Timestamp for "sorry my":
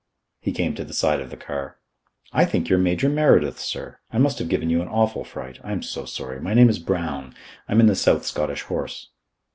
6.05-6.55